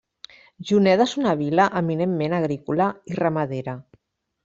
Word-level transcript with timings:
Juneda 0.69 1.05
és 1.09 1.13
una 1.25 1.35
vila 1.43 1.69
eminentment 1.83 2.37
agrícola 2.41 2.91
i 3.15 3.23
ramadera. 3.25 3.81